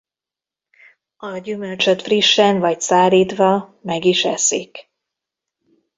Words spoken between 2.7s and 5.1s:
szárítva meg is eszik.